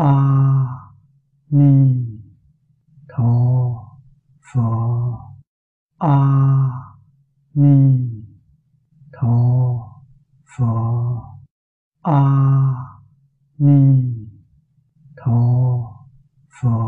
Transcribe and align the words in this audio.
a 0.00 0.12
ni 1.50 1.72
tho 3.08 3.32
phở 4.52 4.60
a 5.98 6.16
ni 7.54 8.08
tho 9.12 9.36
phở 10.56 10.66
a 12.02 12.20
ni 13.58 13.80
tho 15.16 15.40
phở 16.60 16.78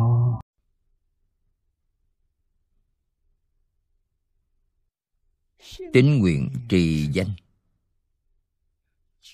tính 5.92 6.18
nguyện 6.18 6.50
trì 6.68 7.06
danh 7.12 7.30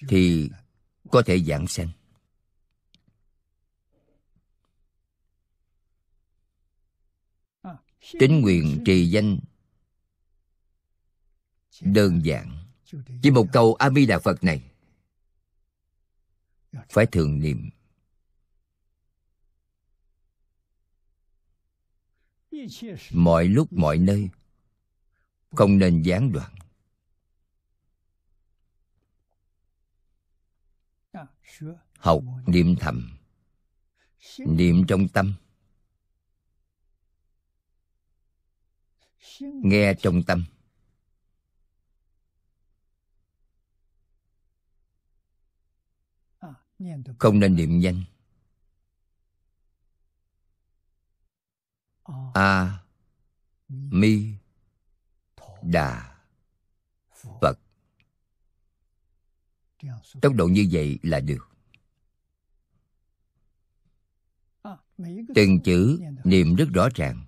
thì 0.09 0.51
có 1.11 1.23
thể 1.27 1.39
giảng 1.39 1.67
sanh. 1.67 1.89
Tính 8.19 8.41
nguyện 8.41 8.83
trì 8.85 9.07
danh 9.07 9.39
đơn 11.81 12.21
giản. 12.25 12.65
Chỉ 13.23 13.31
một 13.31 13.47
câu 13.53 13.75
a 13.75 13.91
di 13.91 14.07
đà 14.07 14.19
phật 14.19 14.45
này 14.45 14.63
phải 16.89 17.07
thường 17.07 17.41
niệm. 17.41 17.71
Mọi 23.13 23.49
lúc 23.49 23.73
mọi 23.73 23.99
nơi 23.99 24.29
không 25.51 25.79
nên 25.79 26.03
gián 26.03 26.33
đoạn. 26.33 26.55
Học 31.99 32.23
niệm 32.47 32.75
thầm, 32.81 33.19
niệm 34.39 34.85
trong 34.89 35.09
tâm. 35.09 35.35
Nghe 39.41 39.95
trong 39.95 40.23
tâm. 40.23 40.45
Không 47.19 47.41
nên 47.41 47.57
niệm 47.57 47.79
nhanh 47.79 48.03
a 52.35 52.85
mi 53.69 54.35
đà 55.63 56.19
phật. 57.41 57.59
Tốc 60.23 60.33
độ 60.35 60.47
như 60.47 60.69
vậy 60.73 60.99
là 61.03 61.21
được. 61.21 61.49
Từng 65.35 65.61
chữ 65.65 66.01
niệm 66.25 66.55
rất 66.55 66.69
rõ 66.75 66.89
ràng 66.95 67.28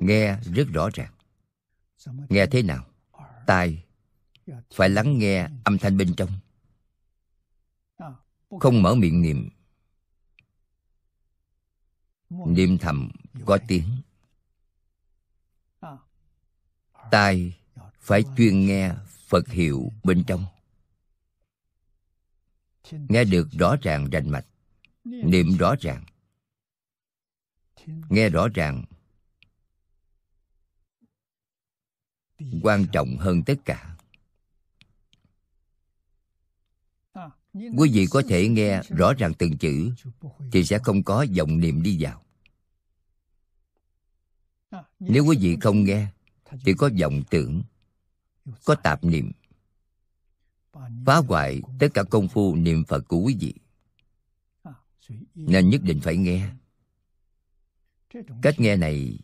nghe 0.00 0.38
rất 0.40 0.68
rõ 0.72 0.88
ràng. 0.94 1.12
Nghe 2.28 2.46
thế 2.46 2.62
nào? 2.62 2.86
Tai 3.46 3.84
phải 4.74 4.88
lắng 4.88 5.18
nghe 5.18 5.48
âm 5.64 5.78
thanh 5.78 5.96
bên 5.96 6.14
trong. 6.16 6.30
Không 8.60 8.82
mở 8.82 8.94
miệng 8.94 9.22
niệm. 9.22 9.48
Niệm 12.30 12.78
thầm 12.78 13.10
có 13.46 13.58
tiếng. 13.68 13.88
Tai 17.10 17.56
phải 17.98 18.22
chuyên 18.36 18.66
nghe 18.66 18.94
phật 19.26 19.48
hiệu 19.48 19.92
bên 20.04 20.24
trong. 20.26 20.44
Nghe 22.90 23.24
được 23.24 23.48
rõ 23.58 23.76
ràng 23.82 24.10
rành 24.10 24.30
mạch. 24.30 24.46
Niệm 25.04 25.56
rõ 25.56 25.74
ràng. 25.80 26.04
Nghe 27.86 28.28
rõ 28.28 28.48
ràng. 28.54 28.84
Quan 32.62 32.86
trọng 32.92 33.16
hơn 33.16 33.42
tất 33.42 33.54
cả. 33.64 33.96
Quý 37.52 37.90
vị 37.92 38.06
có 38.10 38.22
thể 38.28 38.48
nghe 38.48 38.82
rõ 38.88 39.12
ràng 39.12 39.34
từng 39.34 39.58
chữ, 39.58 39.92
thì 40.52 40.64
sẽ 40.64 40.78
không 40.78 41.02
có 41.02 41.22
dòng 41.22 41.60
niệm 41.60 41.82
đi 41.82 41.96
vào. 42.00 42.22
Nếu 45.00 45.24
quý 45.24 45.36
vị 45.40 45.56
không 45.60 45.84
nghe, 45.84 46.06
thì 46.64 46.74
có 46.78 46.90
vọng 47.00 47.22
tưởng, 47.30 47.62
có 48.64 48.74
tạp 48.74 49.04
niệm. 49.04 49.32
Phá 51.06 51.16
hoại 51.28 51.62
tất 51.78 51.88
cả 51.94 52.02
công 52.02 52.28
phu 52.28 52.56
niệm 52.56 52.84
phật 52.84 53.08
của 53.08 53.18
quý 53.18 53.36
vị. 53.40 53.54
Nên 55.34 55.70
nhất 55.70 55.82
định 55.82 56.00
phải 56.00 56.16
nghe. 56.16 56.48
Cách 58.42 58.54
nghe 58.60 58.76
này 58.76 59.18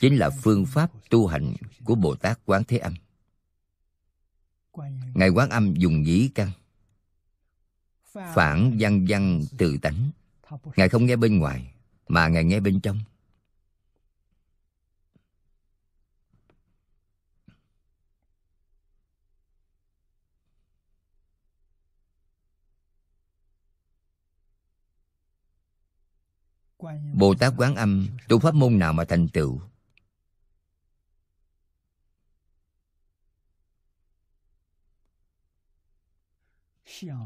chính 0.00 0.16
là 0.16 0.30
phương 0.30 0.66
pháp 0.66 0.90
tu 1.10 1.26
hành 1.26 1.54
của 1.84 1.94
bồ 1.94 2.14
tát 2.14 2.38
quán 2.46 2.62
thế 2.68 2.78
âm. 2.78 2.94
Ngài 5.14 5.28
quán 5.28 5.50
âm 5.50 5.74
dùng 5.74 6.06
dĩ 6.06 6.30
căn, 6.34 6.50
phản 8.12 8.76
văn 8.78 9.06
văn 9.08 9.44
từ 9.58 9.78
tánh. 9.82 10.10
Ngài 10.76 10.88
không 10.88 11.06
nghe 11.06 11.16
bên 11.16 11.38
ngoài, 11.38 11.72
mà 12.08 12.28
ngài 12.28 12.44
nghe 12.44 12.60
bên 12.60 12.80
trong. 12.80 13.00
Bồ 27.14 27.34
tát 27.34 27.52
quán 27.56 27.76
âm 27.76 28.08
tu 28.28 28.38
pháp 28.38 28.54
môn 28.54 28.78
nào 28.78 28.92
mà 28.92 29.04
thành 29.04 29.28
tựu? 29.28 29.60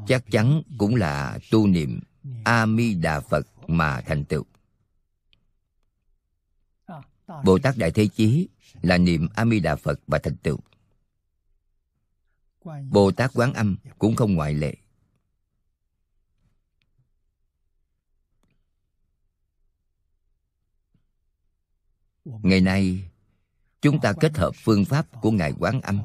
Chắc 0.06 0.24
chắn 0.30 0.62
cũng 0.78 0.94
là 0.94 1.38
tu 1.50 1.66
niệm 1.66 2.00
A-mi 2.44 2.94
đà 2.94 3.20
phật 3.20 3.46
mà 3.68 4.00
thành 4.00 4.24
tựu. 4.24 4.44
Bồ 7.44 7.58
tát 7.58 7.76
đại 7.76 7.90
thế 7.90 8.08
chí 8.16 8.48
là 8.82 8.98
niệm 8.98 9.28
A-mi 9.34 9.60
đà 9.60 9.76
phật 9.76 10.00
và 10.06 10.18
thành 10.18 10.36
tựu. 10.36 10.58
Bồ 12.90 13.10
tát 13.10 13.30
quán 13.34 13.52
âm 13.52 13.76
cũng 13.98 14.16
không 14.16 14.34
ngoại 14.34 14.54
lệ. 14.54 14.76
Ngày 22.24 22.60
nay, 22.60 23.10
chúng 23.80 24.00
ta 24.00 24.12
kết 24.20 24.36
hợp 24.36 24.50
phương 24.56 24.84
pháp 24.84 25.06
của 25.22 25.30
ngài 25.30 25.52
quán 25.58 25.80
âm, 25.80 26.00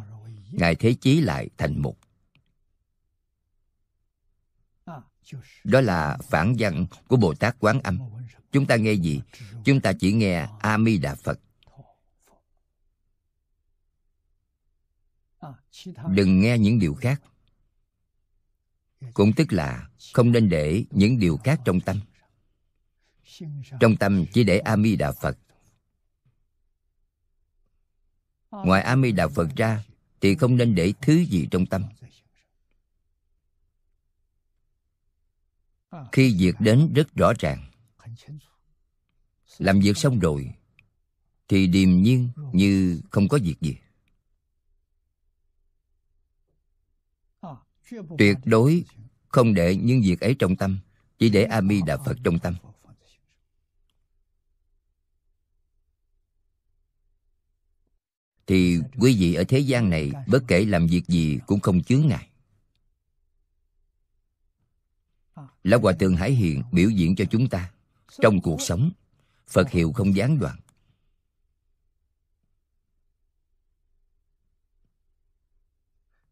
ngài 0.51 0.75
thế 0.75 0.95
chí 1.01 1.21
lại 1.21 1.49
thành 1.57 1.81
một. 1.81 1.95
Đó 5.63 5.81
là 5.81 6.17
phản 6.29 6.55
văn 6.59 6.85
của 7.07 7.17
bồ 7.17 7.33
tát 7.33 7.55
quán 7.59 7.81
âm. 7.81 7.99
Chúng 8.51 8.65
ta 8.65 8.75
nghe 8.75 8.93
gì? 8.93 9.21
Chúng 9.65 9.81
ta 9.81 9.93
chỉ 9.99 10.13
nghe 10.13 10.47
a 10.59 10.77
di 10.85 10.97
đà 10.97 11.15
phật. 11.15 11.39
Đừng 16.09 16.39
nghe 16.39 16.57
những 16.57 16.79
điều 16.79 16.93
khác. 16.93 17.21
Cũng 19.13 19.33
tức 19.33 19.53
là 19.53 19.89
không 20.13 20.31
nên 20.31 20.49
để 20.49 20.85
những 20.91 21.19
điều 21.19 21.37
khác 21.37 21.61
trong 21.65 21.81
tâm. 21.81 21.99
Trong 23.79 23.97
tâm 23.99 24.25
chỉ 24.33 24.43
để 24.43 24.59
a 24.59 24.77
di 24.77 24.95
đà 24.95 25.11
phật. 25.11 25.37
Ngoài 28.51 28.81
a 28.81 28.97
di 29.03 29.11
đà 29.11 29.27
phật 29.27 29.47
ra, 29.55 29.83
thì 30.21 30.35
không 30.35 30.57
nên 30.57 30.75
để 30.75 30.93
thứ 31.01 31.13
gì 31.13 31.47
trong 31.51 31.65
tâm. 31.65 31.83
À. 35.89 36.05
khi 36.11 36.35
việc 36.39 36.55
đến 36.59 36.93
rất 36.93 37.15
rõ 37.15 37.33
ràng. 37.39 37.71
Làm 39.57 39.79
việc 39.79 39.97
xong 39.97 40.19
rồi, 40.19 40.53
thì 41.47 41.67
điềm 41.67 42.01
nhiên 42.01 42.29
như 42.53 43.01
không 43.11 43.27
có 43.27 43.39
việc 43.43 43.55
gì. 43.61 43.77
Tuyệt 48.17 48.37
đối 48.45 48.83
không 49.27 49.53
để 49.53 49.75
những 49.75 50.01
việc 50.01 50.19
ấy 50.19 50.35
trong 50.39 50.55
tâm, 50.55 50.79
chỉ 51.17 51.29
để 51.29 51.43
a 51.43 51.61
di 51.61 51.81
đà 51.85 51.97
phật 51.97 52.17
trong 52.23 52.39
tâm. 52.39 52.55
Thì 58.47 58.79
quý 58.99 59.15
vị 59.19 59.33
ở 59.33 59.43
thế 59.43 59.59
gian 59.59 59.89
này, 59.89 60.11
bất 60.27 60.43
kể 60.47 60.65
làm 60.65 60.87
việc 60.87 61.07
gì 61.07 61.39
cũng 61.47 61.59
không 61.59 61.83
chướng 61.83 62.07
ngại. 62.07 62.26
Lão 65.67 65.79
Hòa 65.79 65.93
Thượng 65.99 66.15
Hải 66.15 66.31
Hiền 66.31 66.63
biểu 66.71 66.89
diễn 66.89 67.15
cho 67.15 67.25
chúng 67.31 67.49
ta. 67.49 67.71
Trong 68.21 68.41
cuộc 68.41 68.61
sống, 68.61 68.91
Phật 69.47 69.69
hiệu 69.69 69.91
không 69.91 70.15
gián 70.15 70.39
đoạn. 70.39 70.59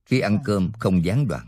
Khi 0.06 0.20
ăn 0.20 0.40
cơm 0.46 0.72
không 0.80 1.06
gián 1.06 1.28
đoạn. 1.28 1.48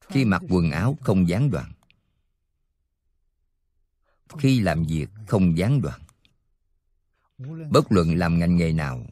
Khi 0.00 0.24
mặc 0.24 0.42
quần 0.48 0.70
áo 0.70 0.98
không 1.00 1.28
gián 1.28 1.50
đoạn. 1.50 1.72
Khi 4.38 4.60
làm 4.60 4.84
việc 4.84 5.08
không 5.26 5.58
gián 5.58 5.82
đoạn. 5.82 6.00
Bất 7.70 7.92
luận 7.92 8.16
làm 8.16 8.38
ngành 8.38 8.56
nghề 8.56 8.72
nào, 8.72 9.06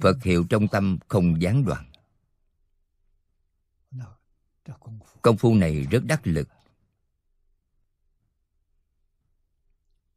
phật 0.00 0.22
hiệu 0.22 0.46
trong 0.50 0.68
tâm 0.68 0.98
không 1.08 1.42
gián 1.42 1.64
đoạn 1.64 1.93
công 5.22 5.36
phu 5.36 5.54
này 5.54 5.86
rất 5.90 6.04
đắc 6.04 6.26
lực. 6.26 6.48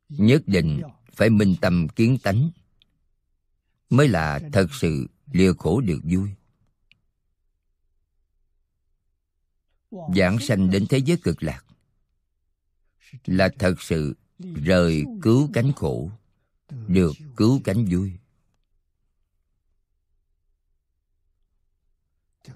Nhất 0.10 0.42
định 0.46 0.82
phải 1.12 1.30
minh 1.30 1.56
tâm 1.62 1.88
kiến 1.96 2.18
tánh 2.24 2.50
mới 3.90 4.08
là 4.08 4.40
thật 4.54 4.68
sự 4.72 5.08
lìa 5.32 5.54
khổ 5.54 5.82
được 5.82 6.00
vui. 6.04 6.30
Giảng 10.16 10.40
sanh 10.40 10.70
đến 10.70 10.86
thế 10.90 10.98
giới 10.98 11.18
cực 11.24 11.44
lạc 11.44 11.66
là 13.26 13.50
thật 13.60 13.82
sự 13.82 14.16
rời 14.40 15.04
cứu 15.22 15.50
cánh 15.54 15.72
khổ, 15.76 16.12
được 16.70 17.12
cứu 17.36 17.62
cánh 17.64 17.86
vui. 17.92 18.12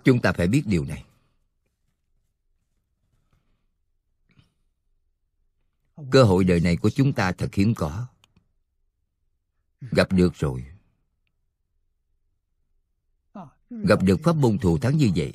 Chúng 0.03 0.21
ta 0.21 0.31
phải 0.31 0.47
biết 0.47 0.63
điều 0.65 0.85
này. 0.85 1.05
Cơ 6.11 6.23
hội 6.23 6.43
đời 6.43 6.59
này 6.59 6.77
của 6.77 6.89
chúng 6.89 7.13
ta 7.13 7.31
thật 7.31 7.53
hiếm 7.53 7.73
có. 7.75 8.07
Gặp 9.81 10.11
được 10.11 10.33
rồi. 10.35 10.65
Gặp 13.69 14.03
được 14.03 14.19
pháp 14.23 14.35
môn 14.35 14.57
thù 14.57 14.77
thắng 14.77 14.97
như 14.97 15.11
vậy, 15.15 15.33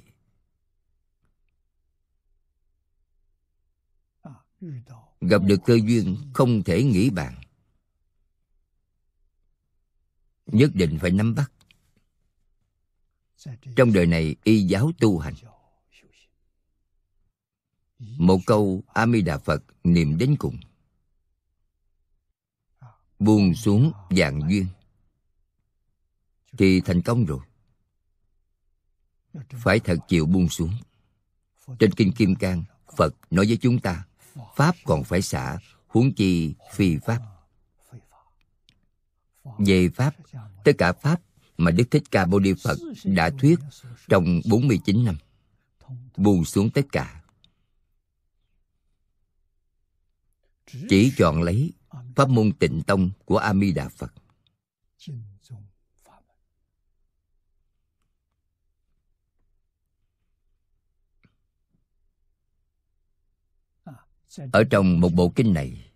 gặp 5.21 5.43
được 5.43 5.61
cơ 5.65 5.79
duyên 5.85 6.17
không 6.35 6.63
thể 6.63 6.83
nghĩ 6.83 7.11
bàn, 7.11 7.41
nhất 10.47 10.71
định 10.75 10.99
phải 11.01 11.11
nắm 11.11 11.35
bắt. 11.35 11.53
Trong 13.77 13.93
đời 13.93 14.07
này, 14.07 14.37
y 14.45 14.62
giáo 14.62 14.93
tu 15.01 15.19
hành 15.19 15.35
một 17.99 18.39
câu 18.47 18.83
a 18.95 19.07
đà 19.25 19.39
phật 19.39 19.63
niệm 19.85 20.19
đến 20.19 20.37
cùng. 20.39 20.57
Buông 23.19 23.55
xuống 23.55 23.93
dạng 24.11 24.41
duyên. 24.51 24.67
Thì 26.59 26.81
thành 26.81 27.03
công 27.03 27.25
rồi. 27.25 27.41
Phải 29.51 29.81
thật 29.81 29.97
chịu 30.09 30.27
buông 30.27 30.49
xuống. 30.49 30.73
Trên 31.79 31.93
kinh 31.93 32.13
kim 32.13 32.35
cang, 32.35 32.65
phật 32.97 33.15
nói 33.31 33.47
với 33.47 33.57
chúng 33.57 33.79
ta, 33.79 34.05
pháp 34.57 34.77
còn 34.85 35.05
phải 35.05 35.23
xả 35.23 35.59
huống 35.87 36.15
chi 36.15 36.55
phi 36.73 36.97
pháp. 36.99 37.21
Về 39.59 39.89
pháp, 39.89 40.15
tất 40.65 40.73
cả 40.79 40.93
pháp 40.93 41.21
mà 41.59 41.71
đức 41.71 41.85
thích 41.91 42.03
ca 42.11 42.27
mâu 42.27 42.41
ni 42.41 42.53
phật 42.63 42.79
đã 43.05 43.31
thuyết 43.39 43.59
trong 44.09 44.41
49 44.51 45.05
năm. 45.05 45.17
Buông 46.17 46.45
xuống 46.45 46.71
tất 46.71 46.87
cả. 46.93 47.23
Chỉ 50.67 51.13
chọn 51.17 51.43
lấy 51.43 51.73
pháp 52.17 52.29
môn 52.29 52.53
tịnh 52.53 52.83
tông 52.87 53.11
của 53.25 53.37
a 53.37 53.55
di 53.55 53.73
đà 53.73 53.89
phật. 53.89 54.13
Ở 64.53 64.65
trong 64.71 65.01
một 65.01 65.09
bộ 65.09 65.33
kinh 65.37 65.55
này, 65.55 65.91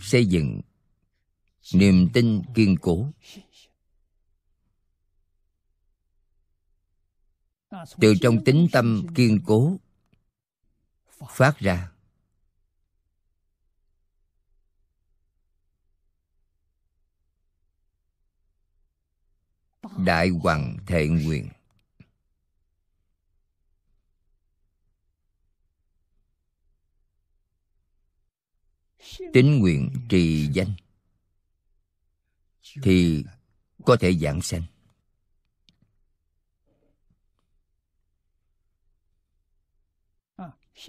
xây 0.00 0.26
dựng 0.26 0.60
niềm 1.74 2.08
tin 2.14 2.42
kiên 2.54 2.76
cố. 2.80 3.12
Từ 8.00 8.14
trong 8.20 8.44
tính 8.44 8.68
tâm 8.72 9.06
kiên 9.14 9.40
cố 9.46 9.76
phát 11.30 11.58
ra. 11.58 11.88
Đại 19.98 20.28
hoàng 20.28 20.76
thệ 20.86 21.08
nguyện. 21.08 21.48
Tín 29.32 29.58
nguyện 29.58 29.90
trì 30.08 30.48
danh 30.52 30.74
thì 32.82 33.24
có 33.84 33.96
thể 34.00 34.12
giảng 34.12 34.42
sanh. 34.42 34.71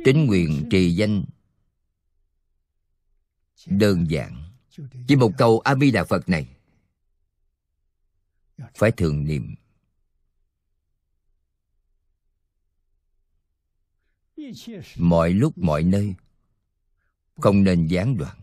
Tín 0.06 0.26
nguyện 0.26 0.68
trì 0.72 0.92
danh 0.92 1.24
đơn 3.66 4.06
giản. 4.10 4.44
Chỉ 5.08 5.16
một 5.16 5.32
câu 5.38 5.60
a 5.60 5.76
di 5.76 5.92
đà 5.92 6.04
phật 6.04 6.30
này 6.30 6.48
phải 8.76 8.92
thường 8.92 9.26
niệm. 9.26 9.56
Mọi 14.98 15.34
lúc 15.34 15.58
mọi 15.58 15.84
nơi 15.84 16.16
không 17.36 17.64
nên 17.64 17.88
gián 17.88 18.18
đoạn. 18.18 18.40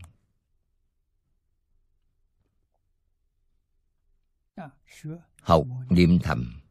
Học 5.41 5.67
niệm 5.89 6.19
thầm, 6.23 6.61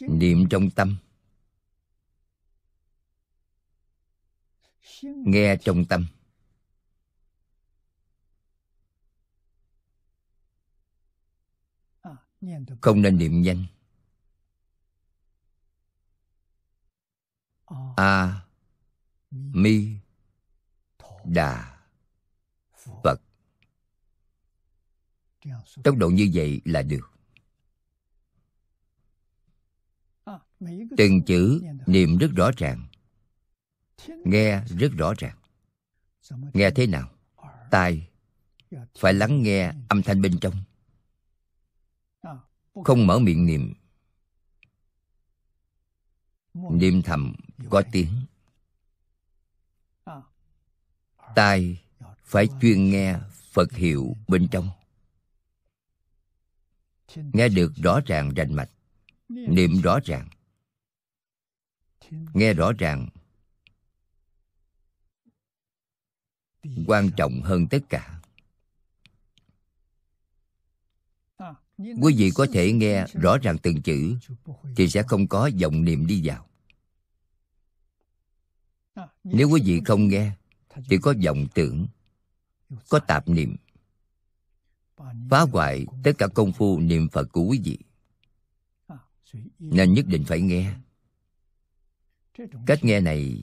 niệm 0.00 0.46
trong 0.50 0.70
tâm. 0.70 0.96
Nghe 5.02 5.56
trong 5.56 5.84
tâm. 5.84 6.06
Không 12.80 13.02
nên 13.02 13.18
niệm 13.18 13.42
nhanh 13.42 13.64
a 17.96 18.46
mi 19.30 19.96
đà 21.24 21.80
phật. 23.02 23.20
Tốc 25.84 25.96
độ 25.96 26.08
như 26.08 26.30
vậy 26.34 26.60
là 26.64 26.82
được. 26.82 27.10
Từng 30.96 31.24
chữ 31.26 31.62
niệm 31.86 32.18
rất 32.18 32.30
rõ 32.36 32.50
ràng 32.56 32.89
nghe 34.24 34.64
rất 34.64 34.92
rõ 34.98 35.14
ràng. 35.18 35.36
Nghe 36.52 36.70
thế 36.70 36.86
nào? 36.86 37.10
Tai 37.70 38.08
phải 38.98 39.14
lắng 39.14 39.42
nghe 39.42 39.72
âm 39.88 40.02
thanh 40.02 40.22
bên 40.22 40.38
trong. 40.40 40.54
Không 42.84 43.06
mở 43.06 43.18
miệng 43.18 43.46
niệm. 43.46 43.74
Niệm 46.54 47.02
thầm 47.02 47.34
có 47.70 47.82
tiếng. 47.92 48.12
Tai 51.34 51.82
phải 52.24 52.48
chuyên 52.60 52.90
nghe 52.90 53.18
phật 53.52 53.72
hiệu 53.72 54.16
bên 54.28 54.48
trong. 54.50 54.70
Nghe 57.16 57.48
được 57.48 57.72
rõ 57.76 58.00
ràng 58.06 58.34
rành 58.34 58.54
mạch. 58.54 58.70
Niệm 59.28 59.80
rõ 59.80 59.98
ràng. 60.04 60.28
Nghe 62.10 62.54
rõ 62.54 62.72
ràng. 62.78 63.08
Quan 66.86 67.10
trọng 67.16 67.40
hơn 67.42 67.66
tất 67.68 67.78
cả. 67.88 68.20
Quý 71.78 72.14
vị 72.16 72.30
có 72.34 72.46
thể 72.52 72.72
nghe 72.72 73.06
rõ 73.12 73.38
ràng 73.38 73.58
từng 73.58 73.82
chữ, 73.82 74.18
thì 74.76 74.88
sẽ 74.88 75.02
không 75.02 75.28
có 75.28 75.50
vọng 75.62 75.84
niệm 75.84 76.06
đi 76.06 76.22
vào. 76.24 76.46
Nếu 79.24 79.50
quý 79.50 79.62
vị 79.64 79.80
không 79.84 80.08
nghe, 80.08 80.32
thì 80.88 80.98
có 81.02 81.14
vọng 81.24 81.46
tưởng, 81.54 81.86
có 82.88 82.98
tạp 82.98 83.28
niệm. 83.28 83.56
Phá 85.30 85.40
hoại 85.52 85.86
tất 86.04 86.12
cả 86.18 86.26
công 86.26 86.52
phu 86.52 86.80
niệm 86.80 87.08
phật 87.08 87.32
của 87.32 87.42
quý 87.42 87.60
vị. 87.64 87.78
Nên 89.58 89.94
nhất 89.94 90.06
định 90.06 90.24
phải 90.24 90.40
nghe. 90.40 90.74
Cách 92.66 92.84
nghe 92.84 93.00
này 93.00 93.42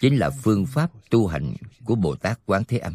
chính 0.00 0.16
là 0.16 0.30
phương 0.30 0.66
pháp 0.66 0.90
tu 1.10 1.26
hành 1.26 1.54
của 1.84 1.94
bồ 1.94 2.16
tát 2.16 2.40
quán 2.46 2.62
thế 2.68 2.78
âm. 2.78 2.94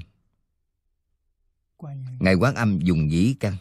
Ngài 2.19 2.35
quán 2.35 2.55
âm 2.55 2.79
dùng 2.79 3.07
nhĩ 3.07 3.35
căn, 3.39 3.55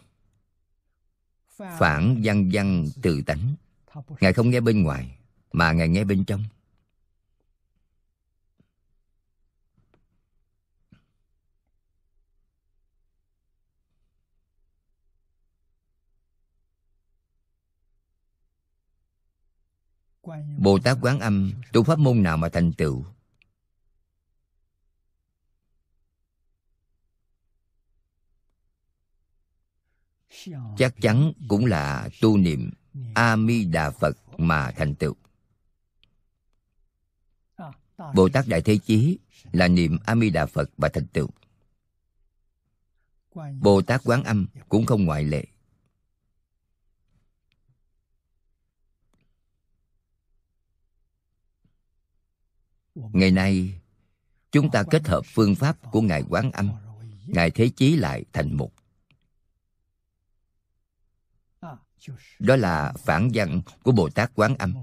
phản 1.79 2.21
văn 2.25 2.51
văn 2.53 2.87
từ 3.03 3.23
tánh. 3.23 3.55
Ngài 4.21 4.33
không 4.33 4.51
nghe 4.51 4.61
bên 4.61 4.83
ngoài, 4.83 5.19
mà 5.53 5.73
ngài 5.73 5.89
nghe 5.89 6.05
bên 6.05 6.25
trong. 6.25 6.45
Bồ 20.59 20.79
tát 20.79 20.99
quán 21.01 21.21
âm, 21.21 21.53
tu 21.73 21.83
pháp 21.83 21.99
môn 21.99 22.23
nào 22.23 22.37
mà 22.37 22.49
thành 22.49 22.73
tựu? 22.73 23.05
Chắc 30.77 30.95
chắn 31.01 31.33
cũng 31.49 31.67
là 31.67 32.09
tu 32.21 32.37
niệm 32.37 32.71
a 33.15 33.37
di 33.37 33.65
đà 33.65 33.91
phật 33.91 34.17
mà 34.39 34.71
thành 34.71 34.95
tựu. 34.95 35.15
Bồ 38.15 38.29
tát 38.29 38.45
đại 38.49 38.63
thế 38.63 38.79
chí 38.87 39.19
là 39.53 39.69
niệm 39.69 39.99
a 40.05 40.17
di 40.17 40.31
đà 40.31 40.47
phật 40.47 40.71
và 40.77 40.89
thành 40.89 41.07
tựu. 41.07 41.29
Bồ 43.61 43.83
tát 43.83 44.01
quán 44.05 44.25
âm 44.25 44.47
cũng 44.69 44.87
không 44.87 45.05
ngoại 45.05 45.25
lệ. 45.25 45.45
Ngày 52.95 53.31
nay, 53.31 53.81
chúng 54.53 54.71
ta 54.71 54.83
kết 54.91 55.09
hợp 55.09 55.23
phương 55.27 55.55
pháp 55.55 55.93
của 55.93 56.01
ngài 56.01 56.23
quán 56.29 56.53
âm. 56.53 56.71
Ngài 57.27 57.51
thế 57.51 57.71
chí 57.77 57.97
lại 57.97 58.25
thành 58.33 58.57
một. 58.57 58.71
Đó 62.39 62.57
là 62.57 62.93
phản 62.99 63.31
văn 63.35 63.63
của 63.83 63.93
bồ 63.93 64.11
tát 64.11 64.33
quán 64.35 64.57
âm. 64.57 64.75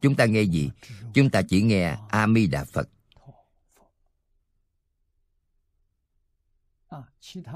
Chúng 0.00 0.14
ta 0.14 0.24
nghe 0.24 0.42
gì? 0.42 0.70
Chúng 1.14 1.30
ta 1.30 1.42
chỉ 1.48 1.62
nghe 1.62 1.98
a 2.08 2.26
mi 2.26 2.46
đà 2.46 2.64
phật. 2.64 2.88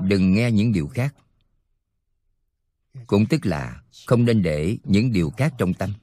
Đừng 0.03 0.35
nghe 0.35 0.51
những 0.51 0.73
điều 0.73 0.89
khác. 0.89 1.15
Cũng 3.07 3.27
tức 3.27 3.47
là 3.47 3.83
không 4.07 4.25
nên 4.25 4.43
để 4.43 4.79
những 4.85 5.13
điều 5.13 5.31
khác 5.31 5.55
trong 5.59 5.75
tâm. 5.75 5.95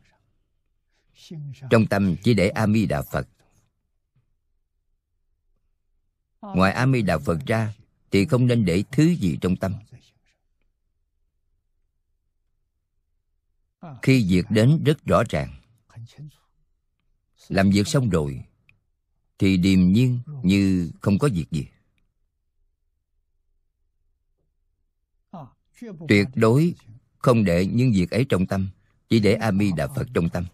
Trong 1.70 1.88
tâm 1.90 2.16
chỉ 2.24 2.34
để 2.34 2.50
a 2.50 2.66
mi 2.66 2.86
đà 2.86 3.02
phật. 3.02 3.28
Ngoài 6.56 6.74
a 6.74 6.86
mi 6.86 7.02
đà 7.02 7.18
phật 7.18 7.40
ra, 7.46 7.74
thì 8.12 8.26
không 8.26 8.48
nên 8.48 8.66
để 8.66 8.84
thứ 8.92 9.04
gì 9.04 9.38
trong 9.42 9.56
tâm. 9.56 9.74
Khi 14.02 14.26
việc 14.30 14.46
đến 14.50 14.84
rất 14.84 15.06
rõ 15.06 15.24
ràng. 15.30 15.56
Làm 17.48 17.70
việc 17.70 17.88
xong 17.88 18.10
rồi, 18.10 18.44
thì 19.40 19.58
điềm 19.58 19.80
nhiên 19.94 20.20
như 20.44 20.92
không 21.02 21.20
có 21.20 21.30
việc 21.34 21.46
gì. 21.52 21.68
Tuyệt 26.08 26.28
đối 26.36 26.74
không 27.18 27.44
để 27.44 27.66
những 27.66 27.92
việc 27.92 28.12
ấy 28.12 28.26
trong 28.30 28.46
tâm, 28.46 28.70
chỉ 29.10 29.20
để 29.20 29.34
a 29.34 29.52
mi 29.52 29.72
đà 29.72 29.88
phật 29.88 30.08
trong 30.14 30.30
tâm. 30.30 30.46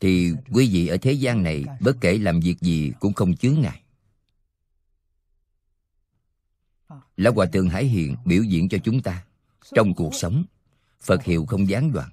Thì 0.00 0.32
quý 0.52 0.70
vị 0.72 0.86
ở 0.86 0.96
thế 1.02 1.12
gian 1.12 1.42
này, 1.42 1.64
bất 1.80 1.96
kể 2.00 2.18
làm 2.18 2.40
việc 2.40 2.60
gì 2.60 2.92
cũng 3.00 3.12
không 3.12 3.36
chướng 3.36 3.60
ngại. 3.60 3.82
Lão 7.16 7.32
Hòa 7.32 7.46
Thượng 7.52 7.68
Hải 7.68 7.84
Hiền 7.84 8.16
biểu 8.24 8.42
diễn 8.42 8.68
cho 8.68 8.78
chúng 8.84 9.02
ta. 9.02 9.24
Trong 9.74 9.94
cuộc 9.94 10.14
sống, 10.14 10.44
Phật 11.00 11.22
hiệu 11.22 11.46
không 11.46 11.68
gián 11.68 11.92
đoạn. 11.92 12.12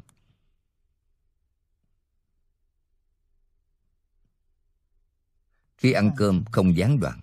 Khi 5.77 5.91
ăn 5.91 6.11
cơm 6.17 6.43
không 6.51 6.77
gián 6.77 6.99
đoạn. 6.99 7.19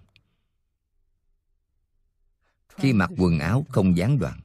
Khi 2.69 2.93
mặc 2.93 3.11
quần 3.19 3.39
áo 3.39 3.67
không 3.69 3.97
gián 3.97 4.19
đoạn. 4.19 4.41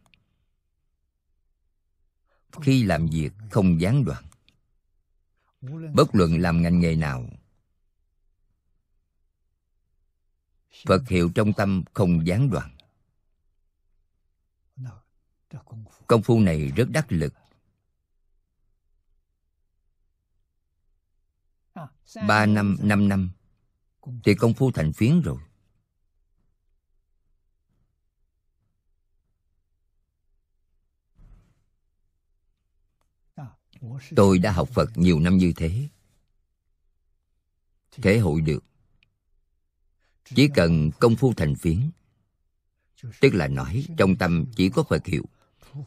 Khi 2.61 2.83
làm 2.83 3.07
việc 3.07 3.31
không 3.51 3.81
gián 3.81 4.05
đoạn. 4.05 4.23
Bất 5.93 6.15
luận 6.15 6.39
làm 6.39 6.61
ngành 6.61 6.79
nghề 6.79 6.95
nào, 6.95 7.29
Phật 10.85 11.07
hiệu 11.07 11.31
trong 11.35 11.53
tâm 11.53 11.83
không 11.93 12.27
gián 12.27 12.49
đoạn. 12.49 12.75
Công 16.07 16.23
phu 16.23 16.39
này 16.39 16.71
rất 16.75 16.89
đắc 16.89 17.05
lực. 17.09 17.33
Ba 22.27 22.45
năm 22.45 22.77
năm 22.81 23.09
năm, 23.09 23.31
thì 24.23 24.35
công 24.35 24.53
phu 24.53 24.71
thành 24.71 24.93
phiến 24.93 25.21
rồi. 25.21 25.37
Tôi 34.15 34.39
đã 34.39 34.51
học 34.51 34.69
phật 34.69 34.97
nhiều 34.97 35.19
năm 35.19 35.37
như 35.37 35.53
thế. 35.55 35.87
Thể 37.91 38.19
hội 38.19 38.41
được. 38.41 38.63
Chỉ 40.35 40.49
cần 40.55 40.91
công 40.99 41.15
phu 41.15 41.33
thành 41.33 41.55
phiến. 41.55 41.91
Tức 43.19 43.33
là 43.33 43.47
nói 43.47 43.85
trong 43.97 44.15
tâm 44.15 44.45
chỉ 44.55 44.69
có 44.69 44.83
phật 44.83 45.05
hiệu. 45.05 45.25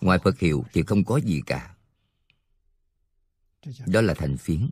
Ngoài 0.01 0.19
phật 0.25 0.39
hiệu 0.39 0.65
thì 0.73 0.83
không 0.83 1.05
có 1.05 1.17
gì 1.17 1.41
cả. 1.47 1.77
Đó 3.87 4.01
là 4.01 4.15
thành 4.15 4.37
phiến. 4.37 4.71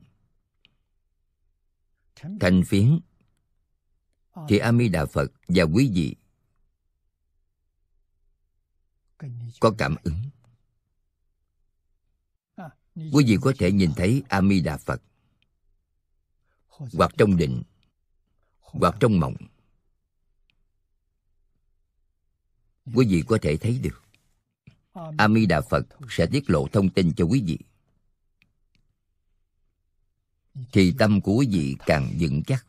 Thành 2.40 2.62
phiến 2.66 3.00
thì 4.48 4.58
a 4.58 4.72
di 4.72 4.88
đà 4.88 5.06
phật 5.06 5.32
và 5.48 5.62
quý 5.62 5.90
vị 5.94 6.16
có 9.60 9.74
cảm 9.78 9.96
ứng 10.02 10.22
quý 12.94 13.24
vị 13.26 13.38
có 13.40 13.52
thể 13.58 13.72
nhìn 13.72 13.90
thấy 13.96 14.22
a 14.28 14.40
mi 14.40 14.60
đà 14.60 14.76
phật 14.76 15.02
hoặc 16.68 17.10
trong 17.18 17.36
định, 17.36 17.62
hoặc 18.60 18.94
trong 19.00 19.20
mộng. 19.20 19.34
Quý 22.94 23.06
vị 23.06 23.22
có 23.28 23.38
thể 23.42 23.56
thấy 23.56 23.78
được 23.78 24.02
a 25.18 25.28
mi 25.28 25.46
đà 25.46 25.60
phật 25.60 25.86
sẽ 26.08 26.26
tiết 26.26 26.50
lộ 26.50 26.68
thông 26.72 26.90
tin 26.90 27.12
cho 27.16 27.24
quý 27.24 27.42
vị. 27.46 27.58
Thì 30.72 30.94
tâm 30.98 31.20
của 31.20 31.34
quý 31.34 31.48
vị 31.50 31.76
càng 31.86 32.16
vững 32.20 32.42
chắc. 32.46 32.66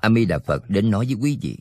A 0.00 0.08
mi 0.08 0.24
đà 0.24 0.38
phật 0.38 0.64
đến 0.68 0.90
nói 0.90 1.06
với 1.06 1.14
quý 1.14 1.38
vị, 1.42 1.58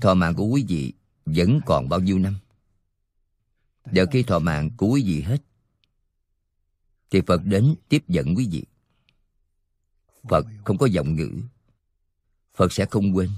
thọ 0.00 0.14
mạng 0.14 0.34
của 0.34 0.44
quý 0.44 0.64
vị 0.68 0.92
vẫn 1.26 1.60
còn 1.66 1.88
bao 1.88 2.00
nhiêu 2.00 2.18
năm? 2.18 2.34
Đợi 3.84 4.06
khi 4.12 4.22
thọ 4.22 4.38
mạng 4.38 4.70
của 4.76 4.86
quý 4.86 5.02
vị 5.02 5.20
hết, 5.20 5.42
thì 7.10 7.20
phật 7.20 7.40
đến 7.44 7.74
tiếp 7.88 8.04
dẫn 8.08 8.34
quý 8.36 8.48
vị. 8.50 8.64
Phật 10.28 10.46
không 10.64 10.78
có 10.78 10.86
giọng 10.86 11.16
ngữ, 11.16 11.30
phật 12.54 12.72
sẽ 12.72 12.86
không 12.90 13.16
quên. 13.16 13.30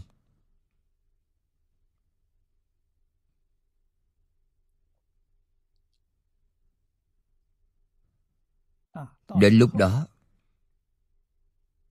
Đến 9.40 9.59
lúc 9.59 9.76
đó, 9.76 10.07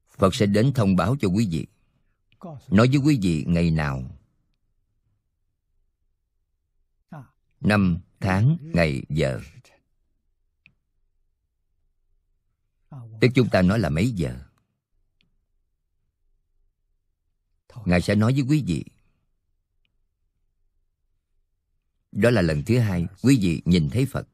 phật 0.09 0.35
sẽ 0.35 0.45
đến 0.45 0.71
thông 0.75 0.95
báo 0.95 1.15
cho 1.19 1.27
quý 1.27 1.47
vị. 1.51 1.67
Nói 2.67 2.87
với 2.87 2.97
quý 2.97 3.19
vị 3.21 3.45
ngày 3.47 3.71
nào 3.71 4.16
năm 7.61 7.99
tháng 8.19 8.57
ngày 8.61 9.01
giờ. 9.09 9.39
Tức 13.21 13.27
chúng 13.35 13.49
ta 13.49 13.61
nói 13.61 13.79
là 13.79 13.89
mấy 13.89 14.11
giờ? 14.11 14.39
Ngài 17.85 18.01
sẽ 18.01 18.15
nói 18.15 18.33
với 18.33 18.41
quý 18.41 18.63
vị. 18.67 18.85
Đó 22.11 22.29
là 22.29 22.41
lần 22.41 22.63
thứ 22.65 22.79
hai 22.79 23.07
quý 23.21 23.39
vị 23.41 23.61
nhìn 23.65 23.89
thấy 23.89 24.05
phật. 24.05 24.27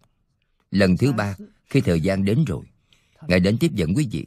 Lần 0.72 0.98
thứ 0.98 1.13
ba 1.13 1.36
khi 1.65 1.82
thời 1.82 2.01
gian 2.01 2.25
đến 2.25 2.46
rồi, 2.48 2.65
ngài 3.27 3.39
đến 3.39 3.58
tiếp 3.60 3.72
dẫn 3.74 3.94
quý 3.96 4.08
vị. 4.12 4.25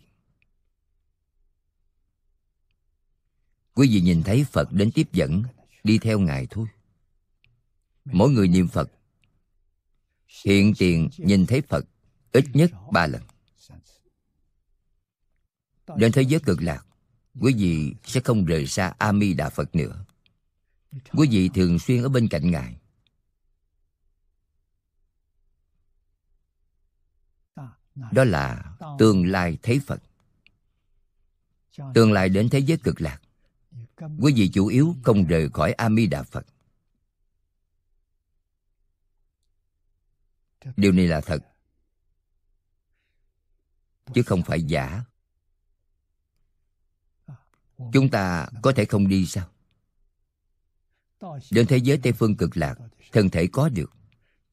Quý 3.75 3.89
vị 3.89 4.01
nhìn 4.01 4.23
thấy 4.23 4.45
phật 4.45 4.73
đến 4.73 4.91
tiếp 4.95 5.13
dẫn, 5.13 5.43
đi 5.85 5.99
theo 5.99 6.19
ngài 6.19 6.47
thôi 6.51 6.67
mỗi 8.13 8.31
người 8.31 8.49
niệm 8.49 8.69
phật. 8.69 8.91
Hiện 10.45 10.75
tiền 10.79 11.09
nhìn 11.17 11.47
thấy 11.47 11.61
phật 11.61 11.85
ít 12.33 12.45
nhất 12.55 12.71
ba 12.93 13.07
lần. 13.07 13.23
Đến 15.97 16.13
thế 16.13 16.23
giới 16.23 16.41
cực 16.41 16.63
lạc, 16.63 16.87
quý 17.41 17.55
vị 17.59 17.95
sẽ 18.05 18.21
không 18.21 18.45
rời 18.45 18.67
xa 18.67 18.95
a 18.99 19.13
di 19.13 19.35
đà 19.35 19.49
phật 19.49 19.75
nữa. 19.75 20.05
Quý 21.13 21.29
vị 21.31 21.51
thường 21.55 21.79
xuyên 21.79 22.03
ở 22.03 22.09
bên 22.09 22.29
cạnh 22.29 22.51
ngài. 22.51 22.77
Đó 28.13 28.25
là 28.25 28.77
tương 28.99 29.27
lai 29.27 29.59
thấy 29.63 29.81
phật. 29.87 30.03
Tương 31.95 32.13
lai 32.13 32.29
đến 32.29 32.49
thế 32.51 32.59
giới 32.59 32.79
cực 32.79 33.01
lạc, 33.01 33.21
quý 34.21 34.33
vị 34.37 34.51
chủ 34.53 34.67
yếu 34.67 34.95
không 35.03 35.27
rời 35.27 35.49
khỏi 35.51 35.73
a 35.73 35.91
di 35.91 36.07
đà 36.07 36.23
phật. 36.23 36.47
Điều 40.77 40.93
này 40.93 41.07
là 41.07 41.21
thật. 41.21 41.39
Chứ 44.15 44.23
không 44.23 44.43
phải 44.43 44.63
giả. 44.63 45.05
Chúng 47.93 48.11
ta 48.11 48.49
có 48.63 48.73
thể 48.73 48.85
không 48.85 49.09
đi 49.09 49.27
sao? 49.27 49.49
Đến 51.51 51.67
thế 51.67 51.77
giới 51.77 51.99
tây 52.03 52.13
phương 52.13 52.37
cực 52.37 52.57
lạc, 52.57 52.75
thân 53.13 53.31
thể 53.31 53.47
có 53.53 53.69
được, 53.69 53.93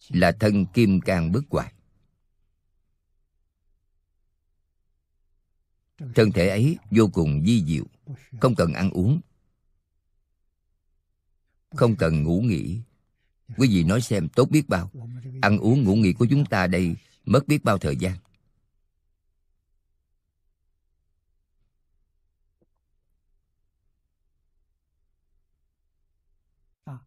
là 0.09 0.31
thân 0.39 0.65
kim 0.65 1.01
cang 1.01 1.31
bất 1.31 1.41
hoại 1.49 1.73
thân 6.15 6.31
thể 6.31 6.47
ấy 6.47 6.77
vô 6.91 7.09
cùng 7.13 7.43
di 7.45 7.63
diệu, 7.65 7.85
không 8.41 8.55
cần 8.55 8.73
ăn 8.73 8.89
uống, 8.91 9.21
không 11.75 11.95
cần 11.95 12.23
ngủ 12.23 12.41
nghỉ 12.41 12.81
quý 13.57 13.67
vị 13.67 13.83
nói 13.83 14.01
xem 14.01 14.27
tốt 14.29 14.49
biết 14.49 14.69
bao. 14.69 14.91
Ăn 15.41 15.57
uống 15.57 15.83
ngủ 15.83 15.95
nghỉ 15.95 16.13
của 16.13 16.27
chúng 16.29 16.45
ta 16.45 16.67
đây 16.67 16.95
mất 17.25 17.47
biết 17.47 17.63
bao 17.63 17.77
thời 17.77 17.95
gian. 17.95 18.17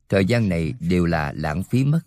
Thời 0.09 0.25
gian 0.25 0.49
này 0.49 0.75
đều 0.81 1.07
là 1.07 1.33
lãng 1.37 1.63
phí 1.63 1.85
mất. 1.85 2.01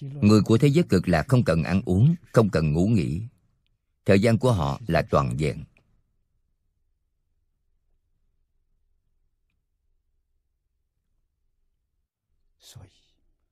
Người 0.00 0.42
của 0.42 0.58
thế 0.58 0.68
giới 0.68 0.84
cực 0.88 1.08
lạc 1.08 1.28
không 1.28 1.44
cần 1.44 1.62
ăn 1.62 1.82
uống, 1.84 2.14
không 2.32 2.50
cần 2.50 2.72
ngủ 2.72 2.86
nghỉ. 2.86 3.22
Thời 4.04 4.20
gian 4.20 4.38
của 4.38 4.52
họ 4.52 4.80
là 4.86 5.02
toàn 5.10 5.36
vẹn. 5.38 5.64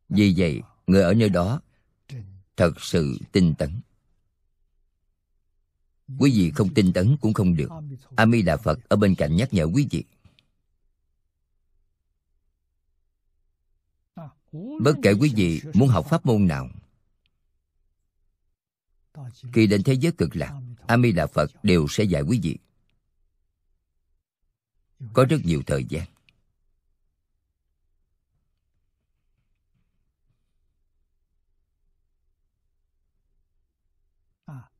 Vì 0.09 0.35
vậy 0.37 0.63
người 0.87 1.03
ở 1.03 1.15
nơi 1.15 1.29
đó 1.29 1.61
thật 2.57 2.81
sự 2.81 3.19
tinh 3.33 3.55
tấn. 3.59 3.81
Quý 6.19 6.33
vị 6.37 6.51
không 6.51 6.75
tinh 6.75 6.93
tấn 6.93 7.17
cũng 7.21 7.33
không 7.33 7.57
được. 7.57 7.69
a 8.17 8.27
di 8.27 8.43
đà 8.43 8.57
phật 8.57 8.89
ở 8.89 8.97
bên 8.97 9.15
cạnh 9.15 9.37
nhắc 9.37 9.55
nhở 9.55 9.65
quý 9.65 9.87
vị. 9.91 10.05
Bất 14.81 14.95
kể 15.03 15.13
quý 15.13 15.33
vị 15.37 15.61
muốn 15.75 15.89
học 15.89 16.07
pháp 16.11 16.27
môn 16.27 16.47
nào 16.47 16.71
khi 19.53 19.67
đến 19.67 19.83
thế 19.83 19.93
giới 19.93 20.13
cực 20.13 20.37
lạc 20.37 20.61
a 20.87 20.99
di 20.99 21.13
đà 21.13 21.27
phật 21.27 21.51
đều 21.63 21.87
sẽ 21.91 22.05
dạy 22.05 22.23
quý 22.23 22.41
vị. 22.43 22.59
Có 25.13 25.25
rất 25.25 25.39
nhiều 25.45 25.63
thời 25.67 25.85
gian 25.85 26.07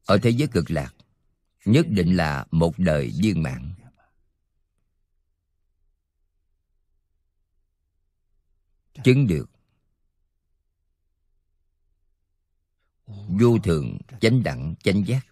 ở 0.09 0.19
thế 0.23 0.31
giới 0.31 0.49
cực 0.49 0.71
lạc, 0.71 0.95
nhất 1.65 1.87
định 1.89 2.17
là 2.17 2.47
một 2.51 2.79
đời 2.79 3.13
viên 3.23 3.43
mãn. 3.43 3.75
Chứng 9.05 9.27
được. 9.27 9.51
Vô 13.29 13.59
thường 13.65 13.99
chánh 14.21 14.43
đẳng 14.43 14.75
chánh 14.83 15.07
giác. 15.07 15.27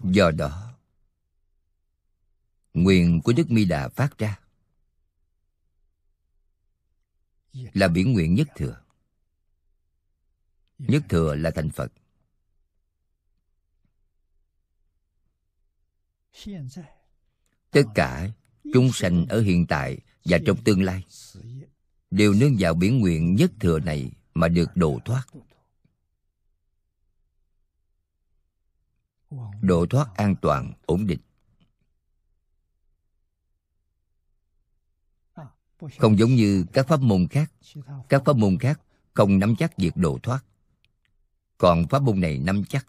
Do 0.00 0.30
đó, 0.30 0.74
nguyện 2.74 3.20
của 3.24 3.32
đức 3.32 3.50
mi 3.50 3.64
đà 3.64 3.88
phát 3.88 4.18
ra 4.18 4.38
là 7.52 7.88
biển 7.88 8.12
nguyện 8.12 8.34
nhất 8.34 8.48
thừa. 8.56 8.80
Nhất 10.78 11.02
thừa 11.08 11.34
là 11.34 11.50
thành 11.50 11.70
phật. 11.70 11.92
Tất 17.70 17.82
cả 17.94 18.30
chúng 18.72 18.90
sanh 18.92 19.26
ở 19.28 19.40
hiện 19.40 19.66
tại 19.66 19.98
và 20.24 20.38
trong 20.46 20.64
tương 20.64 20.82
lai 20.82 21.04
đều 22.10 22.34
nương 22.34 22.56
vào 22.58 22.74
biển 22.74 22.98
nguyện 22.98 23.34
nhất 23.34 23.50
thừa 23.60 23.80
này 23.80 24.12
mà 24.34 24.48
được 24.48 24.70
độ 24.74 25.00
thoát. 25.04 25.26
Độ 29.60 29.86
thoát 29.90 30.08
an 30.14 30.34
toàn, 30.42 30.72
ổn 30.86 31.06
định. 31.06 31.20
Không 35.98 36.18
giống 36.18 36.30
như 36.34 36.64
các 36.72 36.88
pháp 36.88 37.00
môn 37.00 37.28
khác. 37.28 37.52
Các 38.08 38.22
pháp 38.24 38.36
môn 38.36 38.58
khác 38.58 38.80
không 39.14 39.38
nắm 39.38 39.56
chắc 39.58 39.76
việc 39.76 39.96
độ 39.96 40.18
thoát. 40.22 40.44
Còn 41.58 41.86
pháp 41.88 42.02
môn 42.02 42.20
này 42.20 42.38
nắm 42.38 42.64
chắc. 42.68 42.86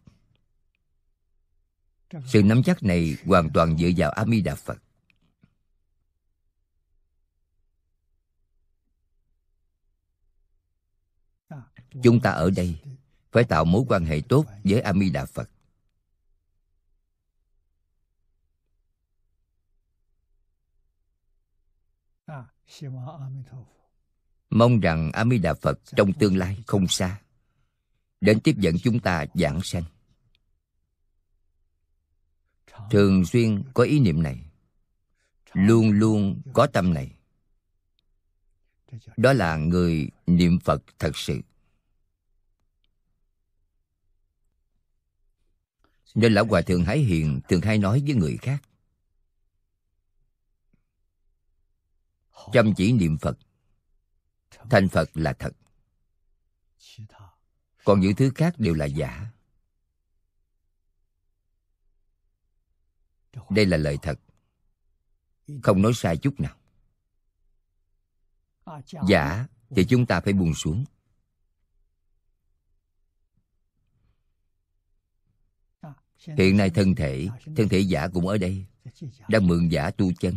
Sự 2.25 2.43
nắm 2.43 2.63
chắc 2.63 2.83
này 2.83 3.15
hoàn 3.25 3.49
toàn 3.53 3.77
dựa 3.77 3.89
vào 3.97 4.11
a 4.11 4.25
di 4.25 4.41
đà 4.41 4.55
phật. 4.55 4.77
Chúng 12.03 12.19
ta 12.21 12.31
ở 12.31 12.49
đây 12.49 12.79
phải 13.31 13.43
tạo 13.43 13.65
mối 13.65 13.83
quan 13.89 14.05
hệ 14.05 14.21
tốt 14.29 14.45
với 14.63 14.81
a 14.81 14.93
di 14.93 15.09
đà 15.09 15.25
phật. 15.25 15.49
Mong 24.49 24.79
rằng 24.79 25.11
a 25.13 25.25
di 25.25 25.37
đà 25.37 25.53
phật 25.53 25.79
trong 25.95 26.13
tương 26.13 26.37
lai 26.37 26.57
không 26.67 26.87
xa 26.87 27.21
đến 28.21 28.39
tiếp 28.39 28.55
dẫn 28.57 28.75
chúng 28.83 28.99
ta 28.99 29.25
giảng 29.33 29.59
sanh. 29.63 29.83
Thường 32.91 33.25
xuyên 33.25 33.63
có 33.73 33.83
ý 33.83 33.99
niệm 33.99 34.23
này 34.23 34.41
luôn 35.53 35.91
luôn 35.91 36.41
có 36.53 36.67
tâm 36.67 36.93
này. 36.93 37.11
Đó 39.17 39.33
là 39.33 39.57
người 39.57 40.09
niệm 40.27 40.59
phật 40.59 40.83
thật 40.99 41.17
sự. 41.17 41.41
Nên 46.15 46.33
lão 46.33 46.45
hòa 46.45 46.61
thượng 46.61 46.83
hải 46.83 46.99
hiền 46.99 47.39
thường 47.49 47.61
hay 47.61 47.77
nói 47.77 48.03
với 48.05 48.15
người 48.15 48.37
khác 48.41 48.66
chăm 52.53 52.73
chỉ 52.77 52.93
niệm 52.93 53.17
phật. 53.17 53.37
Thành 54.69 54.89
phật 54.89 55.09
là 55.13 55.33
thật. 55.33 55.53
Còn 57.83 57.99
những 57.99 58.15
thứ 58.15 58.31
khác 58.35 58.55
đều 58.57 58.73
là 58.73 58.85
giả. 58.85 59.31
Đây 63.49 63.65
là 63.65 63.77
lời 63.77 63.97
thật. 64.01 64.19
Không 65.63 65.81
nói 65.81 65.91
sai 65.95 66.17
chút 66.17 66.39
nào. 66.39 66.57
Giả 69.07 69.47
thì 69.69 69.85
chúng 69.89 70.05
ta 70.05 70.21
phải 70.21 70.33
buông 70.33 70.53
xuống. 70.53 70.85
Hiện 76.37 76.57
nay 76.57 76.69
thân 76.69 76.95
thể 76.95 77.27
thân 77.55 77.69
thể 77.69 77.79
giả 77.79 78.07
cũng 78.07 78.27
ở 78.27 78.37
đây, 78.37 78.65
đang 79.27 79.47
mượn 79.47 79.69
giả 79.69 79.91
tu 79.91 80.11
chân 80.19 80.35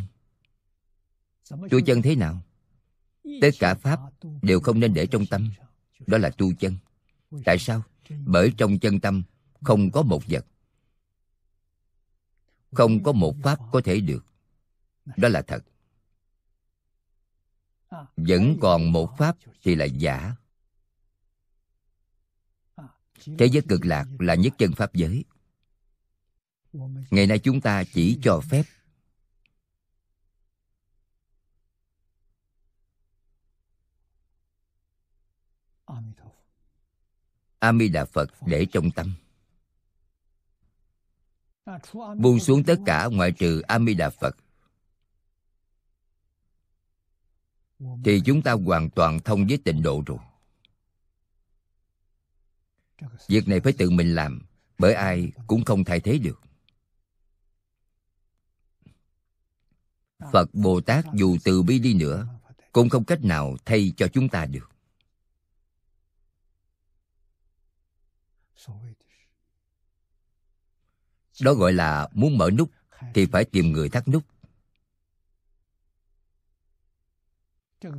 tu 1.71 1.81
chân 1.87 2.03
thế 2.03 2.17
nào? 2.17 2.41
Tất 3.41 3.51
cả 3.59 3.75
pháp 3.75 4.01
đều 4.43 4.61
không 4.61 4.81
nên 4.81 4.95
để 4.95 5.07
trong 5.07 5.27
tâm. 5.27 5.51
đó 6.07 6.19
là 6.19 6.31
tu 6.31 6.55
chân. 6.55 6.77
tại 7.45 7.59
sao? 7.59 7.83
bởi 8.27 8.53
trong 8.57 8.79
chân 8.79 9.01
tâm 9.01 9.23
không 9.61 9.91
có 9.91 10.03
một 10.03 10.23
vật. 10.29 10.47
Không 12.73 13.03
có 13.03 13.13
một 13.13 13.37
pháp 13.43 13.59
có 13.73 13.81
thể 13.85 14.01
được. 14.01 14.25
Đó 15.17 15.29
là 15.29 15.43
thật. 15.43 15.65
Vẫn 18.17 18.57
còn 18.61 18.93
một 18.93 19.15
pháp 19.19 19.37
thì 19.63 19.75
là 19.75 19.85
giả. 19.85 20.35
Thế 23.39 23.47
giới 23.47 23.63
cực 23.69 23.85
lạc 23.85 24.07
là 24.19 24.35
nhất 24.35 24.55
chân 24.59 24.73
pháp 24.73 24.95
giới. 24.95 25.25
Ngày 27.11 27.27
nay 27.27 27.39
chúng 27.39 27.61
ta 27.61 27.85
chỉ 27.85 28.19
cho 28.23 28.41
phép 28.41 28.63
a 37.59 37.73
di 37.73 37.89
đà 37.89 38.05
phật 38.05 38.31
để 38.47 38.67
trong 38.73 38.91
tâm. 38.91 39.15
Buông 42.17 42.41
xuống 42.41 42.65
tất 42.65 42.77
cả 42.87 43.09
ngoại 43.13 43.33
trừ 43.33 43.61
a 43.61 43.79
di 43.79 43.95
đà 43.95 44.11
phật. 44.11 44.37
Thì 48.05 48.21
chúng 48.25 48.43
ta 48.43 48.53
hoàn 48.53 48.91
toàn 48.91 49.21
thông 49.21 49.47
với 49.47 49.59
tịnh 49.65 49.83
độ 49.83 50.03
rồi. 50.07 50.19
Việc 53.29 53.49
này 53.49 53.61
phải 53.61 53.73
tự 53.73 53.91
mình 53.91 54.15
làm, 54.15 54.43
bởi 54.79 54.95
ai 54.95 55.33
cũng 55.47 55.65
không 55.65 55.85
thay 55.85 56.01
thế 56.01 56.19
được. 56.19 56.41
Phật 60.33 60.55
bồ 60.55 60.81
tát 60.81 61.05
dù 61.15 61.37
từ 61.45 61.63
bi 61.63 61.79
đi 61.79 61.95
nữa, 61.95 62.27
cũng 62.73 62.89
không 62.89 63.05
cách 63.05 63.25
nào 63.25 63.57
thay 63.65 63.93
cho 63.97 64.09
chúng 64.09 64.29
ta 64.29 64.47
được. 64.47 64.70
Đó 71.41 71.55
gọi 71.55 71.73
là 71.73 72.09
muốn 72.13 72.39
mở 72.39 72.51
nút 72.51 72.71
thì 73.15 73.27
phải 73.27 73.45
tìm 73.45 73.73
người 73.73 73.89
thắt 73.89 74.09
nút. 74.09 74.23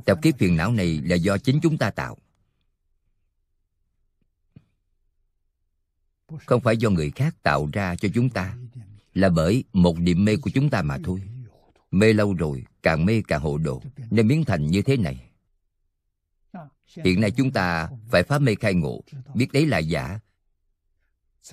Tập 0.04 0.18
kiếp 0.22 0.38
phiền 0.38 0.56
não 0.56 0.72
này 0.72 1.00
là 1.04 1.16
do 1.16 1.38
chính 1.38 1.60
chúng 1.62 1.78
ta 1.78 1.90
tạo. 1.90 2.16
Không 6.46 6.60
phải 6.60 6.76
do 6.76 6.90
người 6.90 7.10
khác 7.10 7.36
tạo 7.42 7.68
ra 7.72 7.96
cho 7.96 8.08
chúng 8.14 8.30
ta, 8.30 8.56
là 9.14 9.28
bởi 9.28 9.64
một 9.72 9.98
niềm 9.98 10.24
mê 10.24 10.36
của 10.36 10.50
chúng 10.54 10.70
ta 10.70 10.82
mà 10.82 10.98
thôi. 11.04 11.22
Mê 11.90 12.12
lâu 12.12 12.34
rồi, 12.34 12.64
càng 12.82 13.06
mê 13.06 13.22
càng 13.28 13.40
hộ 13.40 13.58
độ 13.58 13.82
nên 14.10 14.28
biến 14.28 14.44
thành 14.44 14.66
như 14.66 14.82
thế 14.82 14.96
này. 14.96 15.30
Hiện 17.04 17.20
nay 17.20 17.30
chúng 17.30 17.52
ta 17.52 17.90
phải 18.10 18.22
phá 18.22 18.38
mê 18.38 18.54
khai 18.54 18.74
ngộ, 18.74 19.02
biết 19.34 19.52
đấy 19.52 19.66
là 19.66 19.78
giả 19.78 20.20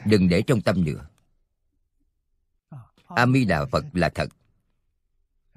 đừng 0.06 0.30
để 0.30 0.42
trong 0.42 0.62
tâm 0.62 0.84
nữa 0.84 1.10
a 3.16 3.26
mi 3.26 3.46
đà 3.46 3.66
phật 3.66 3.86
là 3.94 4.10
thật. 4.10 4.30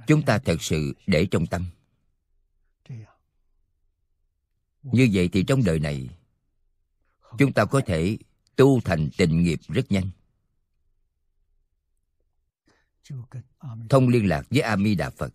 Chúng 0.07 0.23
ta 0.23 0.39
thật 0.39 0.63
sự 0.63 0.95
để 1.07 1.27
trong 1.31 1.47
tâm. 1.47 1.67
Như 4.83 5.09
vậy 5.13 5.29
thì 5.33 5.45
trong 5.47 5.65
đời 5.65 5.79
này, 5.79 6.09
chúng 7.39 7.53
ta 7.53 7.65
có 7.65 7.81
thể 7.87 8.19
tu 8.57 8.81
thành 8.81 9.11
tịnh 9.17 9.43
nghiệp 9.43 9.61
rất 9.69 9.93
nhanh. 9.93 10.11
Thông 13.91 14.09
liên 14.09 14.29
lạc 14.29 14.47
với 14.51 14.61
a 14.61 14.77
mi 14.77 14.95
đà 14.95 15.11
phật. 15.11 15.33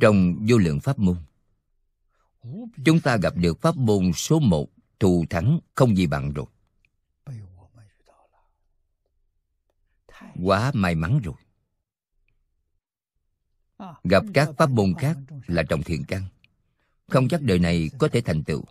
Trong 0.00 0.46
vô 0.48 0.58
lượng 0.58 0.80
pháp 0.80 0.98
môn. 0.98 1.16
Chúng 2.84 3.00
ta 3.00 3.16
gặp 3.16 3.36
được 3.36 3.60
pháp 3.60 3.76
môn 3.76 4.12
số 4.12 4.38
một, 4.38 4.68
thù 5.00 5.24
thắng 5.30 5.60
không 5.74 5.96
gì 5.96 6.06
bằng 6.06 6.32
rồi. 6.32 6.46
Quá 10.42 10.70
may 10.74 10.94
mắn 10.94 11.20
rồi. 11.24 11.34
Gặp 14.04 14.24
các 14.34 14.50
pháp 14.58 14.70
môn 14.70 14.94
khác 14.98 15.16
là 15.46 15.62
trọng 15.62 15.82
thiện 15.82 16.04
căn. 16.08 16.22
Không 17.08 17.28
chắc 17.28 17.42
đời 17.42 17.58
này 17.58 17.90
có 17.98 18.08
thể 18.08 18.20
thành 18.20 18.44
tựu. 18.44 18.64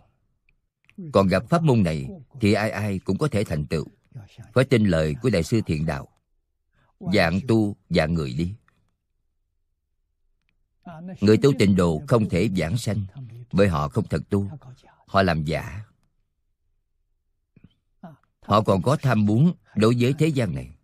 Còn 1.12 1.28
gặp 1.28 1.44
pháp 1.48 1.62
môn 1.62 1.82
này 1.82 2.08
thì 2.40 2.52
ai 2.52 2.70
ai 2.70 2.98
cũng 2.98 3.18
có 3.18 3.28
thể 3.28 3.44
thành 3.44 3.66
tựu. 3.66 3.86
Phải 4.52 4.64
tin 4.64 4.84
lời 4.84 5.14
của 5.22 5.30
đại 5.30 5.42
sư 5.42 5.60
thiện 5.66 5.86
đạo. 5.86 6.08
Dạng 7.14 7.40
tu, 7.48 7.76
dạng 7.90 8.14
người 8.14 8.32
đi 8.32 8.54
người 11.20 11.36
tu 11.36 11.52
tịnh 11.58 11.76
độ 11.76 12.02
không 12.08 12.28
thể 12.28 12.48
giảng 12.56 12.78
sanh, 12.78 13.04
bởi 13.52 13.68
họ 13.68 13.88
không 13.88 14.08
thật 14.08 14.22
tu. 14.30 14.50
Họ 15.06 15.22
làm 15.22 15.44
giả. 15.44 15.82
Họ 18.40 18.62
còn 18.62 18.82
có 18.82 18.96
tham 19.02 19.26
muốn 19.26 19.54
đối 19.76 19.96
với 19.98 20.14
thế 20.18 20.26
gian 20.26 20.54
này. 20.54 20.76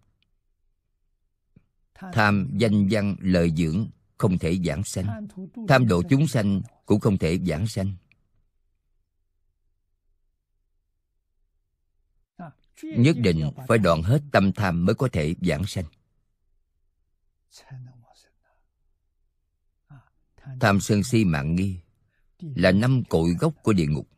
Tham 2.12 2.50
danh 2.56 2.88
văn 2.90 3.16
lợi 3.20 3.52
dưỡng 3.56 3.88
không 4.18 4.38
thể 4.38 4.58
giảng 4.64 4.84
sanh. 4.84 5.28
Tham 5.68 5.88
độ 5.88 6.02
chúng 6.10 6.26
sanh 6.26 6.60
cũng 6.86 7.00
không 7.00 7.18
thể 7.18 7.38
giảng 7.38 7.66
sanh. 7.66 7.94
Nhất 12.82 13.16
định 13.18 13.50
phải 13.68 13.78
đoạn 13.78 14.02
hết 14.02 14.22
tâm 14.32 14.52
tham 14.52 14.84
mới 14.84 14.94
có 14.94 15.08
thể 15.12 15.34
giảng 15.40 15.66
sanh 15.66 15.84
tham 20.60 20.80
sân 20.80 21.02
si 21.02 21.24
mạng 21.24 21.56
nghi 21.56 21.76
là 22.38 22.72
năm 22.72 23.02
cội 23.08 23.34
gốc 23.40 23.54
của 23.62 23.72
địa 23.72 23.86
ngục. 23.86 24.08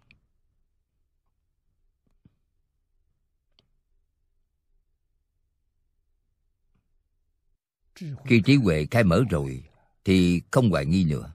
Khi 8.24 8.42
trí 8.44 8.56
huệ 8.56 8.87
khai 8.90 9.04
mở 9.04 9.24
rồi 9.30 9.64
thì 10.04 10.42
không 10.50 10.70
hoài 10.70 10.87
nghi 10.87 11.04
nữa. 11.04 11.32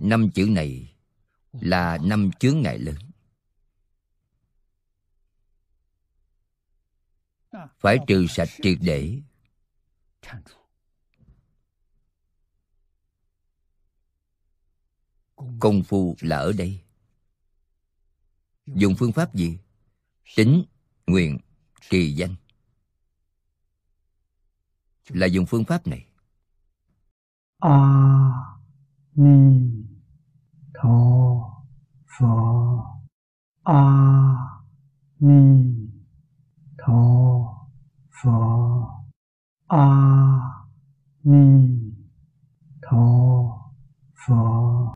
Năm 0.00 0.30
chữ 0.34 0.46
này 0.46 0.94
là 1.52 1.98
năm 2.02 2.30
chướng 2.40 2.62
ngại 2.62 2.78
lớn 2.78 3.07
phải 7.78 7.98
trừ 8.06 8.26
sạch 8.28 8.48
triệt 8.62 8.78
để. 8.80 9.20
Công 15.60 15.82
phu 15.82 16.16
là 16.20 16.36
ở 16.36 16.52
đây. 16.52 16.80
Dùng 18.66 18.94
phương 18.98 19.12
pháp 19.12 19.34
gì? 19.34 19.58
Tính, 20.36 20.64
nguyện, 21.06 21.38
trì 21.90 22.12
danh. 22.12 22.34
Là 25.08 25.26
dùng 25.26 25.46
phương 25.46 25.64
pháp 25.64 25.86
này. 25.86 26.06
A 27.58 27.78
ni 29.14 29.70
tho 30.74 31.64
phở 32.18 32.26
a 33.64 33.82
ni 35.18 35.77
tho 36.88 37.44
phở 38.22 38.40
a 39.68 39.88
ni 41.24 41.80
tho 42.82 43.06
phở 44.26 44.78